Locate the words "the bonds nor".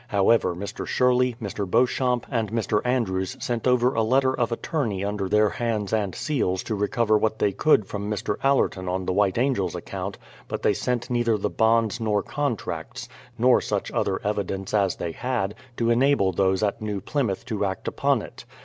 11.37-12.23